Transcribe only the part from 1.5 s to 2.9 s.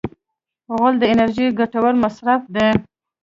ګټور مصرف دی.